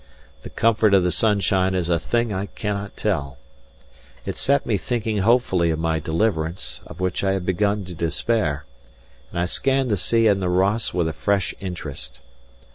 The 0.41 0.49
comfort 0.49 0.95
of 0.95 1.03
the 1.03 1.11
sunshine 1.11 1.75
is 1.75 1.87
a 1.87 1.99
thing 1.99 2.33
I 2.33 2.47
cannot 2.47 2.97
tell. 2.97 3.37
It 4.25 4.35
set 4.35 4.65
me 4.65 4.75
thinking 4.75 5.19
hopefully 5.19 5.69
of 5.69 5.77
my 5.77 5.99
deliverance, 5.99 6.81
of 6.87 6.99
which 6.99 7.23
I 7.23 7.33
had 7.33 7.45
begun 7.45 7.85
to 7.85 7.93
despair; 7.93 8.65
and 9.29 9.39
I 9.39 9.45
scanned 9.45 9.91
the 9.91 9.97
sea 9.97 10.25
and 10.25 10.41
the 10.41 10.49
Ross 10.49 10.91
with 10.91 11.07
a 11.07 11.13
fresh 11.13 11.53
interest. 11.59 12.19